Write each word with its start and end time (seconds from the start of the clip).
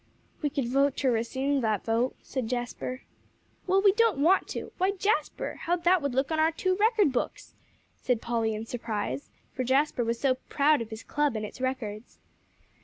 "We 0.41 0.49
could 0.49 0.67
vote 0.67 0.97
to 0.97 1.11
rescind 1.11 1.61
that 1.63 1.85
vote," 1.85 2.15
said 2.23 2.47
Jasper. 2.49 3.03
"Well, 3.67 3.83
we 3.83 3.91
don't 3.91 4.17
want 4.17 4.47
to. 4.47 4.71
Why, 4.79 4.89
Jasper, 4.89 5.57
how 5.65 5.75
that 5.75 6.01
would 6.01 6.15
look 6.15 6.31
on 6.31 6.39
our 6.39 6.51
two 6.51 6.75
record 6.75 7.11
books!" 7.13 7.53
said 7.97 8.19
Polly 8.19 8.55
in 8.55 8.65
surprise, 8.65 9.29
for 9.53 9.63
Jasper 9.63 10.03
was 10.03 10.19
so 10.19 10.37
proud 10.49 10.81
of 10.81 10.89
his 10.89 11.03
club 11.03 11.35
and 11.35 11.45
its 11.45 11.61
records. 11.61 12.17